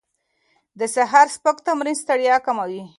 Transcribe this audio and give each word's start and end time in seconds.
د 0.79 0.81
سهار 0.95 1.27
سپک 1.35 1.57
تمرین 1.67 1.95
ستړیا 2.03 2.35
کموي. 2.45 2.81